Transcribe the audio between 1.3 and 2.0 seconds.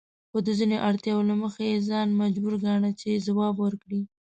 مخې یې